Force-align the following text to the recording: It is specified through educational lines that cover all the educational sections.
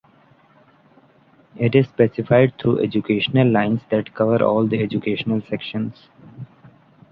It 1.57 1.75
is 1.75 1.87
specified 1.87 2.53
through 2.59 2.79
educational 2.79 3.47
lines 3.47 3.81
that 3.91 4.15
cover 4.15 4.43
all 4.43 4.65
the 4.65 4.81
educational 4.81 5.41
sections. 5.47 6.07